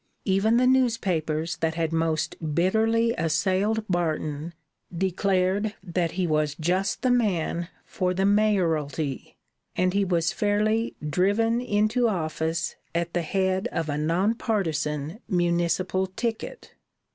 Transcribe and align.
Even 0.25 0.57
the 0.57 0.65
newspapers 0.65 1.57
that 1.57 1.75
had 1.75 1.93
most 1.93 2.35
bitterly 2.55 3.13
assailed 3.19 3.85
Barton 3.87 4.55
declared 4.91 5.75
that 5.83 6.13
he 6.13 6.25
was 6.25 6.55
just 6.55 7.03
the 7.03 7.11
man 7.11 7.67
for 7.85 8.11
the 8.11 8.25
mayoralty, 8.25 9.37
and 9.75 9.93
he 9.93 10.03
was 10.03 10.33
fairly 10.33 10.95
driven 11.07 11.61
into 11.61 12.07
office 12.09 12.75
at 12.95 13.13
the 13.13 13.21
head 13.21 13.67
of 13.71 13.89
a 13.89 13.97
non 13.99 14.33
partisan 14.33 15.19
municipal 15.29 16.07
ticket. 16.07 16.73